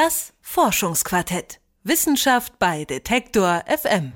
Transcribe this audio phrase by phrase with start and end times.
[0.00, 1.58] Das Forschungsquartett.
[1.82, 4.12] Wissenschaft bei Detektor FM.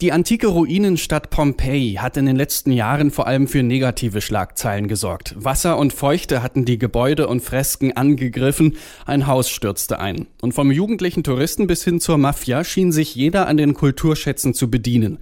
[0.00, 5.34] Die antike Ruinenstadt Pompeji hat in den letzten Jahren vor allem für negative Schlagzeilen gesorgt.
[5.36, 10.26] Wasser und Feuchte hatten die Gebäude und Fresken angegriffen, ein Haus stürzte ein.
[10.40, 14.70] Und vom jugendlichen Touristen bis hin zur Mafia schien sich jeder an den Kulturschätzen zu
[14.70, 15.18] bedienen.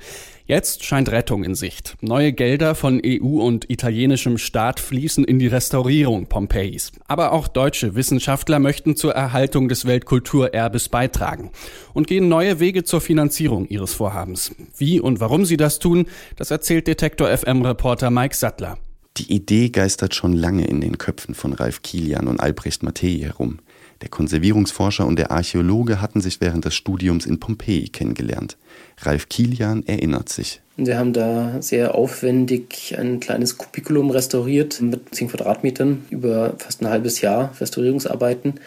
[0.48, 1.98] Jetzt scheint Rettung in Sicht.
[2.00, 6.90] Neue Gelder von EU und italienischem Staat fließen in die Restaurierung Pompeis.
[7.06, 11.50] Aber auch deutsche Wissenschaftler möchten zur Erhaltung des Weltkulturerbes beitragen
[11.92, 14.54] und gehen neue Wege zur Finanzierung ihres Vorhabens.
[14.74, 18.78] Wie und warum sie das tun, das erzählt Detektor FM Reporter Mike Sattler.
[19.18, 23.58] Die Idee geistert schon lange in den Köpfen von Ralf Kilian und Albrecht Mattei herum.
[24.02, 28.56] Der Konservierungsforscher und der Archäologe hatten sich während des Studiums in Pompeji kennengelernt.
[28.98, 30.60] Ralf Kilian erinnert sich.
[30.76, 36.88] Wir haben da sehr aufwendig ein kleines Kubikulum restauriert mit 10 Quadratmetern über fast ein
[36.88, 38.60] halbes Jahr Restaurierungsarbeiten.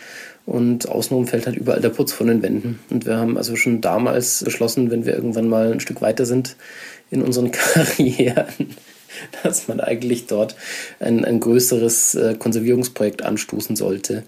[0.46, 2.80] Und außenrum fällt halt überall der Putz von den Wänden.
[2.90, 6.58] Und wir haben also schon damals beschlossen, wenn wir irgendwann mal ein Stück weiter sind
[7.10, 8.76] in unseren Karrieren,
[9.44, 10.58] dass man eigentlich dort
[11.00, 14.24] ein, ein größeres äh, Konservierungsprojekt anstoßen sollte.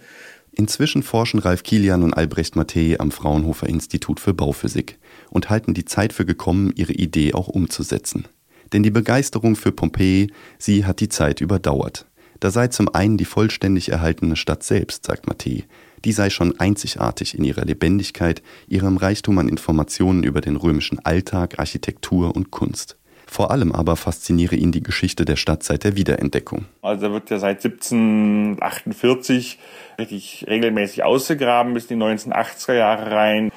[0.56, 5.00] Inzwischen forschen Ralf Kilian und Albrecht Mattei am Fraunhofer Institut für Bauphysik
[5.32, 8.28] und halten die Zeit für gekommen, ihre Idee auch umzusetzen.
[8.72, 12.06] Denn die Begeisterung für Pompeji, sie hat die Zeit überdauert.
[12.40, 15.64] Da sei zum einen die vollständig erhaltene Stadt selbst, sagt Mattei.
[16.06, 21.58] Die sei schon einzigartig in ihrer Lebendigkeit, ihrem Reichtum an Informationen über den römischen Alltag,
[21.58, 22.98] Architektur und Kunst.
[23.28, 26.66] Vor allem aber fasziniere ihn die Geschichte der Stadt seit der Wiederentdeckung.
[26.82, 29.60] Also da wird ja seit 1748
[30.00, 33.52] richtig regelmäßig ausgegraben bis in die 1980er Jahre rein.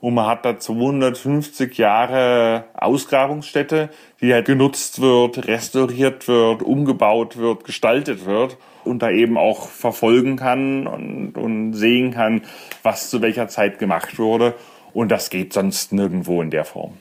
[0.00, 3.88] Und man hat da 250 Jahre Ausgrabungsstätte,
[4.20, 10.34] die halt genutzt wird, restauriert wird, umgebaut wird, gestaltet wird und da eben auch verfolgen
[10.34, 12.42] kann und, und sehen kann,
[12.82, 14.54] was zu welcher Zeit gemacht wurde.
[14.92, 16.94] Und das geht sonst nirgendwo in der Form.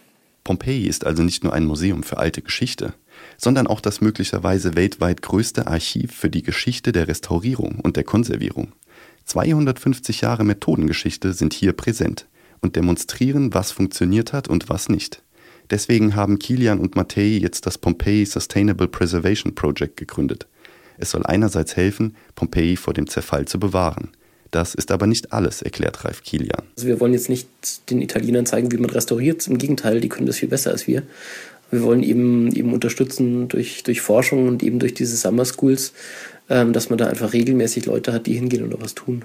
[0.44, 2.94] Pompeji ist also nicht nur ein Museum für alte Geschichte,
[3.38, 8.74] sondern auch das möglicherweise weltweit größte Archiv für die Geschichte der Restaurierung und der Konservierung.
[9.26, 12.28] 250 Jahre Methodengeschichte sind hier präsent
[12.60, 15.24] und demonstrieren, was funktioniert hat und was nicht.
[15.70, 20.48] Deswegen haben Kilian und Mattei jetzt das Pompeii Sustainable Preservation Project gegründet.
[20.98, 24.12] Es soll einerseits helfen, Pompeji vor dem Zerfall zu bewahren–
[24.52, 26.64] das ist aber nicht alles, erklärt Ralf Kilian.
[26.76, 27.48] Also wir wollen jetzt nicht
[27.90, 29.48] den Italienern zeigen, wie man restauriert.
[29.48, 31.04] Im Gegenteil, die können das viel besser als wir.
[31.72, 35.94] Wir wollen eben, eben unterstützen durch, durch Forschung und eben durch diese Summer Schools,
[36.50, 39.24] ähm, dass man da einfach regelmäßig Leute hat, die hingehen und was tun.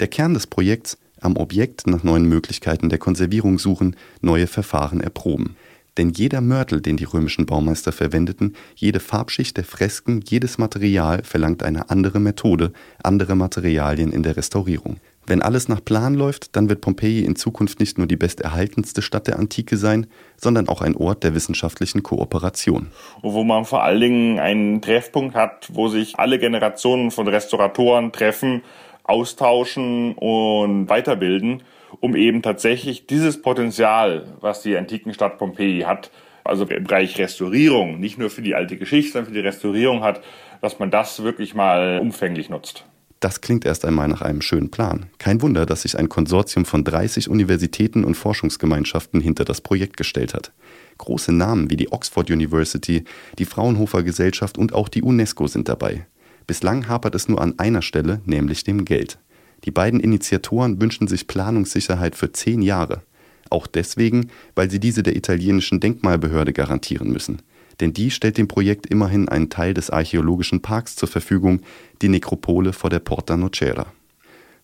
[0.00, 5.56] Der Kern des Projekts, am Objekt nach neuen Möglichkeiten der Konservierung suchen, neue Verfahren erproben.
[5.98, 11.62] Denn jeder Mörtel, den die römischen Baumeister verwendeten, jede Farbschicht der Fresken, jedes Material verlangt
[11.62, 14.98] eine andere Methode, andere Materialien in der Restaurierung.
[15.28, 19.26] Wenn alles nach Plan läuft, dann wird Pompeji in Zukunft nicht nur die besterhaltenste Stadt
[19.26, 22.88] der Antike sein, sondern auch ein Ort der wissenschaftlichen Kooperation.
[23.22, 28.62] Wo man vor allen Dingen einen Treffpunkt hat, wo sich alle Generationen von Restauratoren treffen,
[29.02, 31.62] austauschen und weiterbilden
[32.00, 36.10] um eben tatsächlich dieses Potenzial, was die antiken Stadt Pompeji hat,
[36.44, 40.22] also im Bereich Restaurierung, nicht nur für die alte Geschichte, sondern für die Restaurierung hat,
[40.60, 42.84] dass man das wirklich mal umfänglich nutzt.
[43.20, 45.06] Das klingt erst einmal nach einem schönen Plan.
[45.18, 50.34] Kein Wunder, dass sich ein Konsortium von 30 Universitäten und Forschungsgemeinschaften hinter das Projekt gestellt
[50.34, 50.52] hat.
[50.98, 53.04] Große Namen wie die Oxford University,
[53.38, 56.06] die Fraunhofer Gesellschaft und auch die UNESCO sind dabei.
[56.46, 59.18] Bislang hapert es nur an einer Stelle, nämlich dem Geld.
[59.64, 63.02] Die beiden Initiatoren wünschen sich Planungssicherheit für zehn Jahre.
[63.50, 67.42] Auch deswegen, weil sie diese der italienischen Denkmalbehörde garantieren müssen.
[67.80, 71.60] Denn die stellt dem Projekt immerhin einen Teil des archäologischen Parks zur Verfügung,
[72.02, 73.86] die Nekropole vor der Porta Nocera.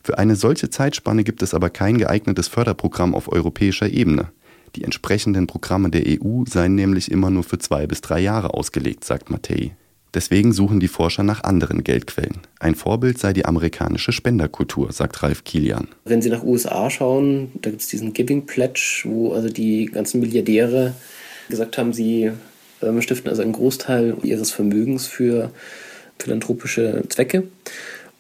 [0.03, 4.33] Für eine solche Zeitspanne gibt es aber kein geeignetes Förderprogramm auf europäischer Ebene.
[4.75, 9.05] Die entsprechenden Programme der EU seien nämlich immer nur für zwei bis drei Jahre ausgelegt,
[9.05, 9.77] sagt Mattei.
[10.15, 12.41] Deswegen suchen die Forscher nach anderen Geldquellen.
[12.61, 15.89] Ein Vorbild sei die amerikanische Spenderkultur, sagt Ralf Kilian.
[16.05, 20.21] Wenn Sie nach USA schauen, da gibt es diesen Giving Pledge, wo also die ganzen
[20.21, 20.95] Milliardäre
[21.49, 22.31] gesagt haben, sie
[22.83, 25.51] ähm, stiften also einen Großteil ihres Vermögens für
[26.19, 27.45] philanthropische Zwecke.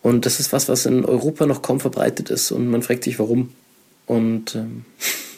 [0.02, 2.50] Und das ist was, was in Europa noch kaum verbreitet ist.
[2.52, 3.50] Und man fragt sich, warum.
[4.06, 4.84] Und ähm,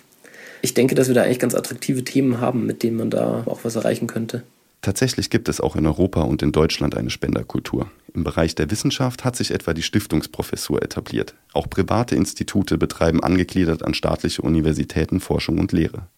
[0.62, 3.60] ich denke, dass wir da eigentlich ganz attraktive Themen haben, mit denen man da auch
[3.64, 4.44] was erreichen könnte.
[4.84, 7.90] Tatsächlich gibt es auch in Europa und in Deutschland eine Spenderkultur.
[8.12, 11.34] Im Bereich der Wissenschaft hat sich etwa die Stiftungsprofessur etabliert.
[11.54, 16.08] Auch private Institute betreiben angegliedert an staatliche Universitäten Forschung und Lehre.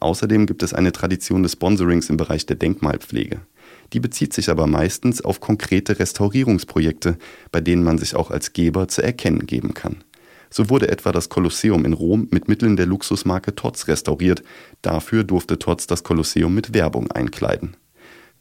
[0.00, 3.42] Außerdem gibt es eine Tradition des Sponsorings im Bereich der Denkmalpflege.
[3.92, 7.18] Die bezieht sich aber meistens auf konkrete Restaurierungsprojekte,
[7.52, 10.02] bei denen man sich auch als Geber zu erkennen geben kann.
[10.50, 14.42] So wurde etwa das Kolosseum in Rom mit Mitteln der Luxusmarke Tots restauriert.
[14.82, 17.76] Dafür durfte Tots das Kolosseum mit Werbung einkleiden.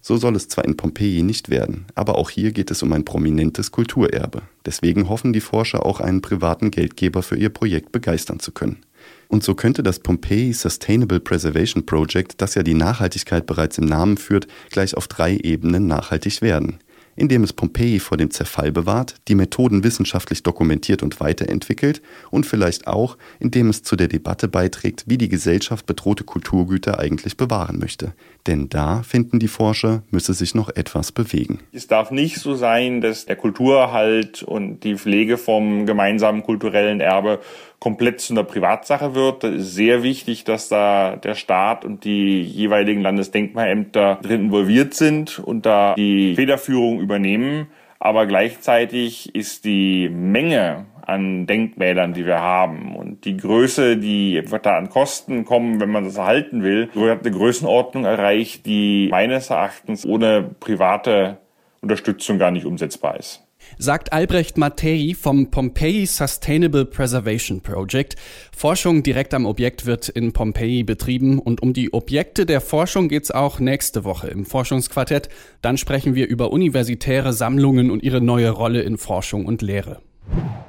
[0.07, 3.03] So soll es zwar in Pompeji nicht werden, aber auch hier geht es um ein
[3.03, 4.41] prominentes Kulturerbe.
[4.65, 8.85] Deswegen hoffen die Forscher auch einen privaten Geldgeber für ihr Projekt begeistern zu können.
[9.27, 14.15] Und so könnte das Pompeii Sustainable Preservation Project, das ja die Nachhaltigkeit bereits im Namen
[14.15, 16.79] führt, gleich auf drei Ebenen nachhaltig werden
[17.17, 22.87] indem es Pompeji vor dem Zerfall bewahrt, die Methoden wissenschaftlich dokumentiert und weiterentwickelt und vielleicht
[22.87, 28.13] auch, indem es zu der Debatte beiträgt, wie die Gesellschaft bedrohte Kulturgüter eigentlich bewahren möchte.
[28.45, 31.59] Denn da, finden die Forscher, müsse sich noch etwas bewegen.
[31.73, 37.39] Es darf nicht so sein, dass der Kulturerhalt und die Pflege vom gemeinsamen kulturellen Erbe
[37.79, 39.43] komplett zu einer Privatsache wird.
[39.43, 45.39] Es ist sehr wichtig, dass da der Staat und die jeweiligen Landesdenkmalämter drin involviert sind
[45.39, 47.67] und da die Federführung übernehmen.
[47.99, 54.77] Aber gleichzeitig ist die Menge an Denkmälern, die wir haben und die Größe, die da
[54.77, 60.05] an Kosten kommen, wenn man das erhalten will, wird eine Größenordnung erreicht, die meines Erachtens
[60.05, 61.37] ohne private
[61.81, 63.46] Unterstützung gar nicht umsetzbar ist
[63.77, 68.15] sagt Albrecht Mattei vom Pompeii Sustainable Preservation Project.
[68.55, 73.31] Forschung direkt am Objekt wird in Pompeii betrieben und um die Objekte der Forschung geht's
[73.31, 75.29] auch nächste Woche im Forschungsquartett.
[75.61, 80.01] Dann sprechen wir über universitäre Sammlungen und ihre neue Rolle in Forschung und Lehre.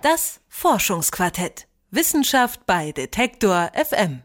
[0.02, 1.66] Das Forschungsquartett.
[1.90, 4.22] Wissenschaft bei Detektor FM.